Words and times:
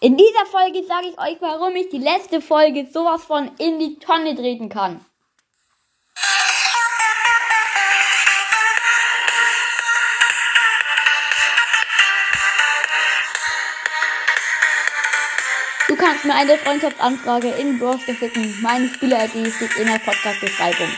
In 0.00 0.18
dieser 0.18 0.44
Folge 0.44 0.84
sage 0.84 1.08
ich 1.08 1.18
euch, 1.18 1.40
warum 1.40 1.74
ich 1.74 1.88
die 1.88 1.98
letzte 1.98 2.42
Folge 2.42 2.86
sowas 2.92 3.24
von 3.24 3.50
in 3.56 3.78
die 3.78 3.98
Tonne 3.98 4.36
treten 4.36 4.68
kann. 4.68 5.02
Du 15.88 15.96
kannst 15.96 16.26
mir 16.26 16.34
eine 16.34 16.58
Freundschaftsanfrage 16.58 17.48
in 17.52 17.78
Browser 17.78 18.14
schicken. 18.14 18.54
Meine 18.60 18.88
Spieler-ID 18.88 19.50
steht 19.54 19.76
in 19.76 19.86
der 19.86 19.98
Podcast-Beschreibung. 19.98 20.88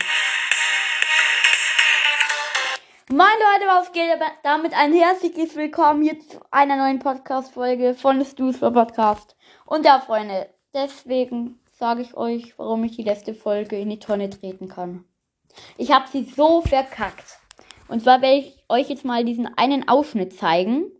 Moin 3.11 3.19
Leute, 3.19 3.67
was 3.67 3.91
geht? 3.91 4.09
Damit 4.43 4.73
ein 4.73 4.93
herzliches 4.93 5.55
Willkommen 5.55 6.01
hier 6.01 6.19
zu 6.19 6.39
einer 6.51 6.77
neuen 6.77 6.99
Podcast-Folge 6.99 7.95
von 7.95 8.23
Stußler 8.23 8.71
Podcast. 8.71 9.35
Und 9.65 9.85
ja, 9.85 9.99
Freunde, 9.99 10.49
deswegen 10.73 11.59
sage 11.71 12.01
ich 12.01 12.15
euch, 12.15 12.57
warum 12.57 12.83
ich 12.83 12.95
die 12.95 13.03
letzte 13.03 13.33
Folge 13.33 13.79
in 13.79 13.89
die 13.89 13.99
Tonne 13.99 14.29
treten 14.29 14.67
kann. 14.67 15.03
Ich 15.77 15.91
habe 15.91 16.07
sie 16.07 16.23
so 16.23 16.61
verkackt. 16.61 17.39
Und 17.87 18.03
zwar 18.03 18.21
werde 18.21 18.37
ich 18.37 18.63
euch 18.69 18.89
jetzt 18.89 19.05
mal 19.05 19.25
diesen 19.25 19.47
einen 19.57 19.87
Ausschnitt 19.87 20.33
zeigen. 20.33 20.91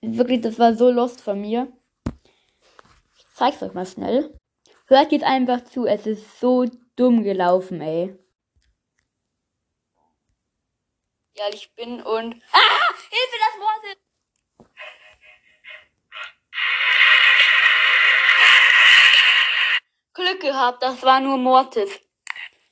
Wirklich, 0.00 0.40
das 0.40 0.58
war 0.58 0.74
so 0.74 0.90
lost 0.90 1.20
von 1.20 1.40
mir 1.40 1.68
zeig's 3.40 3.62
euch 3.62 3.72
mal 3.72 3.86
schnell. 3.86 4.38
Hört 4.86 5.12
jetzt 5.12 5.24
einfach 5.24 5.64
zu, 5.64 5.86
es 5.86 6.06
ist 6.06 6.40
so 6.40 6.66
dumm 6.96 7.22
gelaufen, 7.22 7.80
ey. 7.80 8.14
Ich 11.52 11.74
bin 11.74 12.02
und. 12.02 12.34
Ah! 12.52 12.94
Hilfe, 13.10 13.36
das 13.38 13.56
Mortis! 13.58 13.96
Glück 20.12 20.40
gehabt, 20.40 20.82
das 20.82 21.02
war 21.02 21.20
nur 21.20 21.38
Mortis. 21.38 22.00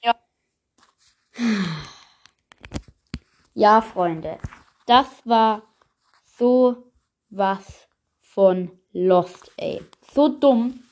Ja. 0.03 0.15
Ja, 3.55 3.81
Freunde. 3.81 4.39
Das 4.87 5.07
war 5.25 5.63
so 6.25 6.93
was 7.31 7.89
von 8.21 8.79
Lost, 8.93 9.51
ey 9.57 9.83
so 10.13 10.29
dumm. 10.29 10.83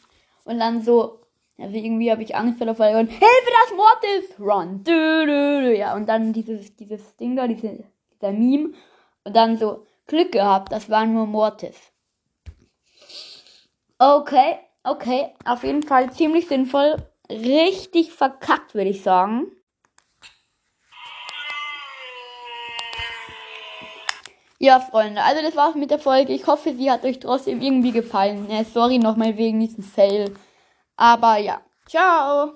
Und 0.44 0.61
dann 0.61 0.83
so, 0.83 1.25
also 1.58 1.76
irgendwie 1.76 2.10
habe 2.10 2.22
ich 2.22 2.36
Angst 2.36 2.58
vor 2.58 2.66
der 2.66 2.74
Folge 2.74 2.98
und 2.98 3.08
Hilfe, 3.08 3.50
das 3.64 3.76
Mord 3.76 4.04
ist! 4.18 4.40
Run! 4.40 4.84
Du, 4.84 5.26
du, 5.26 5.62
du. 5.62 5.76
Ja, 5.76 5.94
und 5.94 6.06
dann 6.08 6.32
dieses, 6.32 6.76
dieses 6.76 7.16
Ding 7.16 7.36
da, 7.36 7.48
diese, 7.48 7.84
dieser 8.12 8.32
Meme. 8.32 8.74
Und 9.24 9.34
dann 9.34 9.56
so, 9.56 9.86
Glück 10.06 10.32
gehabt, 10.32 10.70
das 10.70 10.88
war 10.88 11.04
nur 11.06 11.27
Mortis. 11.27 11.77
Okay, 13.98 14.58
okay, 14.84 15.34
auf 15.44 15.64
jeden 15.64 15.82
Fall 15.82 16.12
ziemlich 16.12 16.46
sinnvoll. 16.46 16.96
Richtig 17.30 18.12
verkackt, 18.12 18.74
würde 18.74 18.90
ich 18.90 19.02
sagen. 19.02 19.50
Ja, 24.58 24.80
Freunde, 24.80 25.22
also 25.22 25.42
das 25.42 25.56
war's 25.56 25.74
mit 25.74 25.90
der 25.90 25.98
Folge. 25.98 26.32
Ich 26.32 26.46
hoffe, 26.46 26.74
sie 26.74 26.90
hat 26.90 27.04
euch 27.04 27.18
trotzdem 27.18 27.60
irgendwie 27.60 27.92
gefallen. 27.92 28.46
Ja, 28.50 28.64
sorry 28.64 28.98
nochmal 28.98 29.36
wegen 29.36 29.60
diesem 29.60 29.82
Fail. 29.82 30.34
Aber 30.97 31.36
ja, 31.39 31.62
ciao. 31.86 32.52